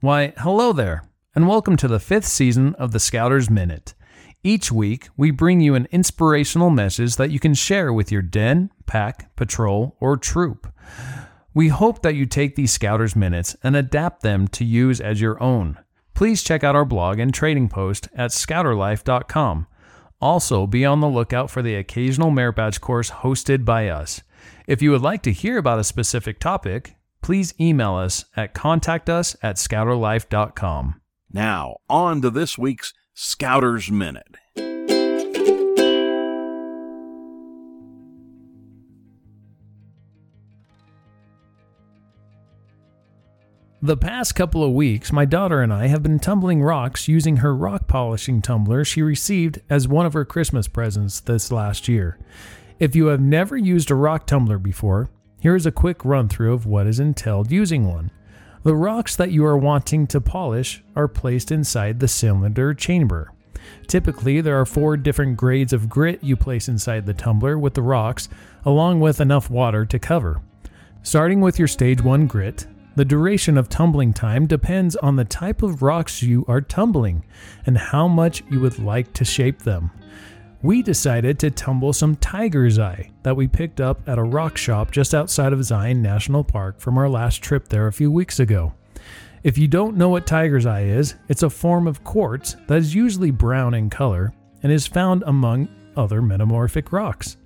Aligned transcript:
Why, 0.00 0.32
hello 0.36 0.72
there, 0.72 1.02
and 1.34 1.48
welcome 1.48 1.76
to 1.78 1.88
the 1.88 1.98
fifth 1.98 2.28
season 2.28 2.76
of 2.76 2.92
the 2.92 3.00
Scouters 3.00 3.50
Minute. 3.50 3.94
Each 4.44 4.70
week, 4.70 5.08
we 5.16 5.32
bring 5.32 5.60
you 5.60 5.74
an 5.74 5.88
inspirational 5.90 6.70
message 6.70 7.16
that 7.16 7.32
you 7.32 7.40
can 7.40 7.52
share 7.52 7.92
with 7.92 8.12
your 8.12 8.22
den, 8.22 8.70
pack, 8.86 9.34
patrol, 9.34 9.96
or 9.98 10.16
troop. 10.16 10.72
We 11.52 11.66
hope 11.66 12.02
that 12.02 12.14
you 12.14 12.26
take 12.26 12.54
these 12.54 12.70
Scouters 12.70 13.16
Minutes 13.16 13.56
and 13.64 13.74
adapt 13.74 14.22
them 14.22 14.46
to 14.48 14.64
use 14.64 15.00
as 15.00 15.20
your 15.20 15.42
own. 15.42 15.76
Please 16.14 16.44
check 16.44 16.62
out 16.62 16.76
our 16.76 16.84
blog 16.84 17.18
and 17.18 17.34
trading 17.34 17.68
post 17.68 18.08
at 18.14 18.30
scouterlife.com. 18.30 19.66
Also, 20.20 20.68
be 20.68 20.84
on 20.84 21.00
the 21.00 21.08
lookout 21.08 21.50
for 21.50 21.60
the 21.60 21.74
occasional 21.74 22.30
merit 22.30 22.54
badge 22.54 22.80
course 22.80 23.10
hosted 23.10 23.64
by 23.64 23.88
us. 23.88 24.22
If 24.68 24.80
you 24.80 24.92
would 24.92 25.02
like 25.02 25.22
to 25.24 25.32
hear 25.32 25.58
about 25.58 25.80
a 25.80 25.84
specific 25.84 26.38
topic, 26.38 26.94
please 27.22 27.54
email 27.60 27.94
us 27.94 28.24
at 28.36 28.54
contactus 28.54 29.36
at 29.42 29.56
scouterlife.com. 29.56 31.00
Now, 31.32 31.76
on 31.88 32.22
to 32.22 32.30
this 32.30 32.56
week's 32.56 32.94
Scouters 33.14 33.90
Minute. 33.90 34.36
The 43.80 43.96
past 43.96 44.34
couple 44.34 44.64
of 44.64 44.72
weeks, 44.72 45.12
my 45.12 45.24
daughter 45.24 45.62
and 45.62 45.72
I 45.72 45.86
have 45.86 46.02
been 46.02 46.18
tumbling 46.18 46.62
rocks 46.62 47.06
using 47.06 47.36
her 47.36 47.54
rock 47.54 47.86
polishing 47.86 48.42
tumbler 48.42 48.84
she 48.84 49.02
received 49.02 49.60
as 49.70 49.86
one 49.86 50.04
of 50.04 50.14
her 50.14 50.24
Christmas 50.24 50.66
presents 50.66 51.20
this 51.20 51.52
last 51.52 51.86
year. 51.86 52.18
If 52.80 52.96
you 52.96 53.06
have 53.06 53.20
never 53.20 53.56
used 53.56 53.92
a 53.92 53.94
rock 53.94 54.26
tumbler 54.26 54.58
before, 54.58 55.10
here 55.40 55.54
is 55.54 55.66
a 55.66 55.72
quick 55.72 56.04
run 56.04 56.28
through 56.28 56.52
of 56.52 56.66
what 56.66 56.86
is 56.86 57.00
entailed 57.00 57.50
using 57.50 57.86
one. 57.86 58.10
The 58.64 58.74
rocks 58.74 59.14
that 59.16 59.30
you 59.30 59.44
are 59.44 59.56
wanting 59.56 60.06
to 60.08 60.20
polish 60.20 60.82
are 60.96 61.08
placed 61.08 61.52
inside 61.52 62.00
the 62.00 62.08
cylinder 62.08 62.74
chamber. 62.74 63.32
Typically, 63.86 64.40
there 64.40 64.60
are 64.60 64.66
four 64.66 64.96
different 64.96 65.36
grades 65.36 65.72
of 65.72 65.88
grit 65.88 66.22
you 66.22 66.36
place 66.36 66.68
inside 66.68 67.06
the 67.06 67.14
tumbler 67.14 67.58
with 67.58 67.74
the 67.74 67.82
rocks, 67.82 68.28
along 68.64 69.00
with 69.00 69.20
enough 69.20 69.50
water 69.50 69.84
to 69.86 69.98
cover. 69.98 70.40
Starting 71.02 71.40
with 71.40 71.58
your 71.58 71.68
stage 71.68 72.02
1 72.02 72.26
grit, 72.26 72.66
the 72.96 73.04
duration 73.04 73.56
of 73.56 73.68
tumbling 73.68 74.12
time 74.12 74.46
depends 74.46 74.96
on 74.96 75.14
the 75.14 75.24
type 75.24 75.62
of 75.62 75.82
rocks 75.82 76.22
you 76.22 76.44
are 76.48 76.60
tumbling 76.60 77.24
and 77.64 77.78
how 77.78 78.08
much 78.08 78.42
you 78.50 78.58
would 78.60 78.78
like 78.80 79.12
to 79.12 79.24
shape 79.24 79.60
them. 79.60 79.92
We 80.60 80.82
decided 80.82 81.38
to 81.38 81.52
tumble 81.52 81.92
some 81.92 82.16
tiger's 82.16 82.80
eye 82.80 83.12
that 83.22 83.36
we 83.36 83.46
picked 83.46 83.80
up 83.80 84.00
at 84.08 84.18
a 84.18 84.24
rock 84.24 84.56
shop 84.56 84.90
just 84.90 85.14
outside 85.14 85.52
of 85.52 85.62
Zion 85.62 86.02
National 86.02 86.42
Park 86.42 86.80
from 86.80 86.98
our 86.98 87.08
last 87.08 87.42
trip 87.42 87.68
there 87.68 87.86
a 87.86 87.92
few 87.92 88.10
weeks 88.10 88.40
ago. 88.40 88.74
If 89.44 89.56
you 89.56 89.68
don't 89.68 89.96
know 89.96 90.08
what 90.08 90.26
tiger's 90.26 90.66
eye 90.66 90.82
is, 90.82 91.14
it's 91.28 91.44
a 91.44 91.50
form 91.50 91.86
of 91.86 92.02
quartz 92.02 92.56
that 92.66 92.78
is 92.78 92.92
usually 92.92 93.30
brown 93.30 93.72
in 93.72 93.88
color 93.88 94.34
and 94.64 94.72
is 94.72 94.88
found 94.88 95.22
among 95.28 95.68
other 95.96 96.20
metamorphic 96.20 96.90
rocks. 96.90 97.36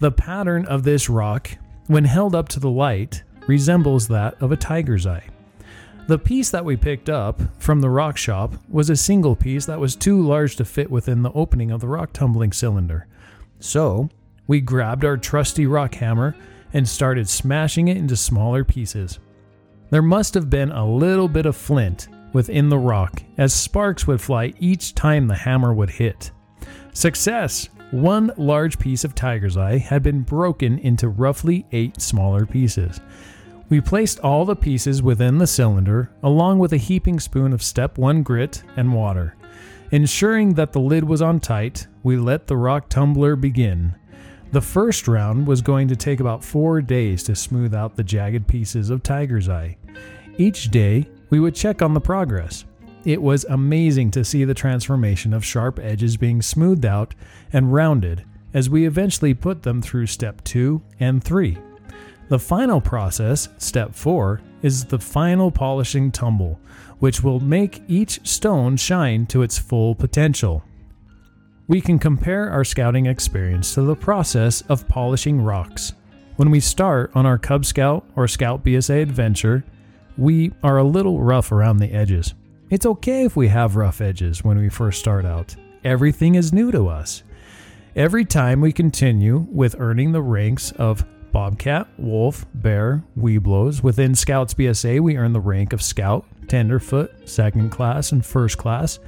The 0.00 0.12
pattern 0.12 0.66
of 0.66 0.82
this 0.82 1.08
rock, 1.08 1.50
when 1.86 2.04
held 2.04 2.34
up 2.34 2.50
to 2.50 2.60
the 2.60 2.70
light, 2.70 3.22
resembles 3.46 4.08
that 4.08 4.34
of 4.42 4.52
a 4.52 4.58
tiger's 4.58 5.06
eye. 5.06 5.24
The 6.12 6.18
piece 6.18 6.50
that 6.50 6.66
we 6.66 6.76
picked 6.76 7.08
up 7.08 7.40
from 7.58 7.80
the 7.80 7.88
rock 7.88 8.18
shop 8.18 8.52
was 8.68 8.90
a 8.90 8.96
single 8.96 9.34
piece 9.34 9.64
that 9.64 9.80
was 9.80 9.96
too 9.96 10.20
large 10.20 10.56
to 10.56 10.64
fit 10.66 10.90
within 10.90 11.22
the 11.22 11.32
opening 11.32 11.70
of 11.70 11.80
the 11.80 11.88
rock 11.88 12.12
tumbling 12.12 12.52
cylinder. 12.52 13.06
So, 13.60 14.10
we 14.46 14.60
grabbed 14.60 15.06
our 15.06 15.16
trusty 15.16 15.64
rock 15.64 15.94
hammer 15.94 16.36
and 16.74 16.86
started 16.86 17.30
smashing 17.30 17.88
it 17.88 17.96
into 17.96 18.14
smaller 18.14 18.62
pieces. 18.62 19.20
There 19.88 20.02
must 20.02 20.34
have 20.34 20.50
been 20.50 20.70
a 20.70 20.86
little 20.86 21.28
bit 21.28 21.46
of 21.46 21.56
flint 21.56 22.08
within 22.34 22.68
the 22.68 22.76
rock, 22.76 23.22
as 23.38 23.54
sparks 23.54 24.06
would 24.06 24.20
fly 24.20 24.52
each 24.60 24.94
time 24.94 25.28
the 25.28 25.34
hammer 25.34 25.72
would 25.72 25.88
hit. 25.88 26.30
Success! 26.92 27.70
One 27.90 28.32
large 28.36 28.78
piece 28.78 29.04
of 29.04 29.14
tiger's 29.14 29.56
eye 29.56 29.78
had 29.78 30.02
been 30.02 30.20
broken 30.20 30.78
into 30.78 31.08
roughly 31.08 31.64
eight 31.72 32.02
smaller 32.02 32.44
pieces. 32.44 33.00
We 33.72 33.80
placed 33.80 34.20
all 34.20 34.44
the 34.44 34.54
pieces 34.54 35.02
within 35.02 35.38
the 35.38 35.46
cylinder, 35.46 36.10
along 36.22 36.58
with 36.58 36.74
a 36.74 36.76
heaping 36.76 37.18
spoon 37.18 37.54
of 37.54 37.62
step 37.62 37.96
1 37.96 38.22
grit 38.22 38.62
and 38.76 38.92
water. 38.92 39.34
Ensuring 39.90 40.52
that 40.56 40.74
the 40.74 40.78
lid 40.78 41.04
was 41.04 41.22
on 41.22 41.40
tight, 41.40 41.86
we 42.02 42.18
let 42.18 42.46
the 42.46 42.56
rock 42.58 42.90
tumbler 42.90 43.34
begin. 43.34 43.94
The 44.50 44.60
first 44.60 45.08
round 45.08 45.46
was 45.46 45.62
going 45.62 45.88
to 45.88 45.96
take 45.96 46.20
about 46.20 46.44
four 46.44 46.82
days 46.82 47.22
to 47.22 47.34
smooth 47.34 47.74
out 47.74 47.96
the 47.96 48.04
jagged 48.04 48.46
pieces 48.46 48.90
of 48.90 49.02
tiger's 49.02 49.48
eye. 49.48 49.78
Each 50.36 50.70
day, 50.70 51.08
we 51.30 51.40
would 51.40 51.54
check 51.54 51.80
on 51.80 51.94
the 51.94 51.98
progress. 51.98 52.66
It 53.06 53.22
was 53.22 53.46
amazing 53.46 54.10
to 54.10 54.22
see 54.22 54.44
the 54.44 54.52
transformation 54.52 55.32
of 55.32 55.46
sharp 55.46 55.78
edges 55.78 56.18
being 56.18 56.42
smoothed 56.42 56.84
out 56.84 57.14
and 57.54 57.72
rounded 57.72 58.26
as 58.52 58.68
we 58.68 58.84
eventually 58.84 59.32
put 59.32 59.62
them 59.62 59.80
through 59.80 60.08
step 60.08 60.44
2 60.44 60.82
and 61.00 61.24
3. 61.24 61.56
The 62.28 62.38
final 62.38 62.80
process, 62.80 63.48
step 63.58 63.94
4, 63.94 64.40
is 64.62 64.84
the 64.84 64.98
final 64.98 65.50
polishing 65.50 66.10
tumble, 66.10 66.58
which 67.00 67.22
will 67.22 67.40
make 67.40 67.82
each 67.88 68.26
stone 68.26 68.76
shine 68.76 69.26
to 69.26 69.42
its 69.42 69.58
full 69.58 69.94
potential. 69.94 70.62
We 71.68 71.80
can 71.80 71.98
compare 71.98 72.50
our 72.50 72.64
scouting 72.64 73.06
experience 73.06 73.74
to 73.74 73.82
the 73.82 73.96
process 73.96 74.62
of 74.62 74.88
polishing 74.88 75.40
rocks. 75.40 75.92
When 76.36 76.50
we 76.50 76.60
start 76.60 77.10
on 77.14 77.26
our 77.26 77.38
Cub 77.38 77.64
Scout 77.64 78.04
or 78.16 78.26
Scout 78.26 78.64
BSA 78.64 79.02
adventure, 79.02 79.64
we 80.16 80.52
are 80.62 80.78
a 80.78 80.84
little 80.84 81.20
rough 81.20 81.52
around 81.52 81.78
the 81.78 81.92
edges. 81.92 82.34
It's 82.70 82.86
okay 82.86 83.24
if 83.24 83.36
we 83.36 83.48
have 83.48 83.76
rough 83.76 84.00
edges 84.00 84.42
when 84.42 84.58
we 84.58 84.68
first 84.68 84.98
start 84.98 85.24
out. 85.24 85.54
Everything 85.84 86.36
is 86.36 86.52
new 86.52 86.70
to 86.72 86.88
us. 86.88 87.22
Every 87.94 88.24
time 88.24 88.60
we 88.60 88.72
continue 88.72 89.46
with 89.50 89.76
earning 89.78 90.12
the 90.12 90.22
ranks 90.22 90.72
of 90.72 91.04
Bobcat, 91.32 91.88
Wolf, 91.98 92.46
Bear, 92.54 93.02
Webelos. 93.18 93.82
Within 93.82 94.14
Scouts 94.14 94.54
BSA, 94.54 95.00
we 95.00 95.16
earn 95.16 95.32
the 95.32 95.40
rank 95.40 95.72
of 95.72 95.82
Scout, 95.82 96.26
Tenderfoot, 96.46 97.28
Second 97.28 97.70
Class, 97.70 98.12
and 98.12 98.24
First 98.24 98.58
Class. 98.58 98.98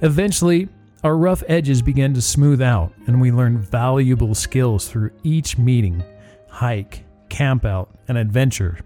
Eventually, 0.00 0.68
our 1.04 1.16
rough 1.16 1.44
edges 1.46 1.82
begin 1.82 2.14
to 2.14 2.22
smooth 2.22 2.62
out, 2.62 2.92
and 3.06 3.20
we 3.20 3.30
learn 3.30 3.58
valuable 3.58 4.34
skills 4.34 4.88
through 4.88 5.10
each 5.22 5.58
meeting, 5.58 6.02
hike, 6.48 7.04
campout, 7.28 7.88
and 8.08 8.16
adventure. 8.16 8.78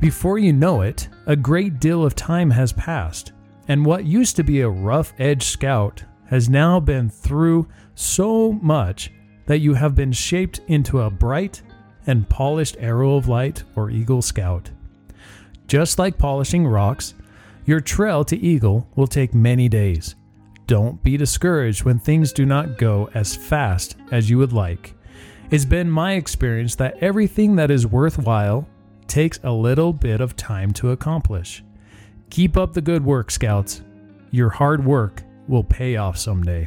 Before 0.00 0.38
you 0.38 0.52
know 0.52 0.82
it, 0.82 1.08
a 1.26 1.36
great 1.36 1.80
deal 1.80 2.04
of 2.04 2.14
time 2.14 2.50
has 2.50 2.72
passed, 2.72 3.32
and 3.66 3.84
what 3.84 4.04
used 4.04 4.36
to 4.36 4.44
be 4.44 4.60
a 4.60 4.68
rough 4.68 5.12
edge 5.18 5.42
scout 5.42 6.04
has 6.26 6.48
now 6.48 6.78
been 6.78 7.10
through 7.10 7.66
so 7.94 8.52
much 8.52 9.10
that 9.46 9.58
you 9.58 9.74
have 9.74 9.94
been 9.94 10.12
shaped 10.12 10.60
into 10.68 11.00
a 11.00 11.10
bright 11.10 11.62
and 12.06 12.28
polished 12.28 12.76
arrow 12.78 13.16
of 13.16 13.28
light 13.28 13.64
or 13.76 13.90
Eagle 13.90 14.22
Scout. 14.22 14.70
Just 15.66 15.98
like 15.98 16.18
polishing 16.18 16.66
rocks, 16.66 17.14
your 17.64 17.80
trail 17.80 18.24
to 18.24 18.36
Eagle 18.36 18.86
will 18.94 19.06
take 19.06 19.34
many 19.34 19.68
days. 19.68 20.14
Don't 20.66 21.02
be 21.02 21.16
discouraged 21.16 21.84
when 21.84 21.98
things 21.98 22.32
do 22.32 22.46
not 22.46 22.78
go 22.78 23.10
as 23.14 23.36
fast 23.36 23.96
as 24.10 24.28
you 24.28 24.38
would 24.38 24.52
like. 24.52 24.94
It's 25.50 25.64
been 25.64 25.90
my 25.90 26.14
experience 26.14 26.74
that 26.76 26.96
everything 27.02 27.56
that 27.56 27.70
is 27.70 27.86
worthwhile 27.86 28.66
takes 29.06 29.38
a 29.42 29.52
little 29.52 29.92
bit 29.92 30.20
of 30.20 30.36
time 30.36 30.72
to 30.72 30.90
accomplish. 30.90 31.62
Keep 32.30 32.56
up 32.56 32.72
the 32.72 32.80
good 32.80 33.04
work, 33.04 33.30
Scouts. 33.30 33.82
Your 34.30 34.48
hard 34.48 34.84
work 34.84 35.22
will 35.46 35.64
pay 35.64 35.96
off 35.96 36.16
someday. 36.18 36.66